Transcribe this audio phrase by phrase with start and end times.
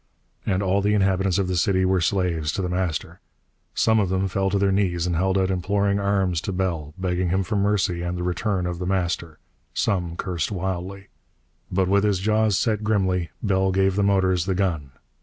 [0.47, 3.19] And all the inhabitants of the city were slaves to The Master.
[3.75, 7.29] Some of them fell to their knees and held out imploring arms to Bell, begging
[7.29, 9.37] him for mercy and the return of The Master.
[9.75, 11.09] Some cursed wildly.
[11.71, 14.89] But, with his jaws set grimly, Bell gave the motors the gun.